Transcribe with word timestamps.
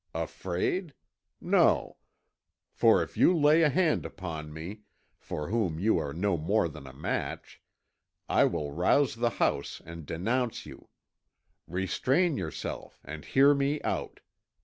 Afraid? 0.15 0.95
No 1.39 1.97
for 2.73 3.03
if 3.03 3.17
you 3.17 3.37
lay 3.37 3.61
a 3.61 3.69
hand 3.69 4.03
upon 4.03 4.51
me, 4.51 4.81
for 5.19 5.49
whom 5.49 5.77
you 5.79 5.99
are 5.99 6.11
no 6.11 6.37
more 6.37 6.67
than 6.67 6.87
a 6.87 6.91
match, 6.93 7.61
I 8.27 8.45
will 8.45 8.71
rouse 8.71 9.13
the 9.13 9.29
house 9.37 9.79
and 9.85 10.03
denounce 10.03 10.65
you. 10.65 10.89
Restrain 11.67 12.35
yourself 12.35 12.99
and 13.05 13.23
hear 13.23 13.53
me 13.53 13.79
out. 13.83 14.21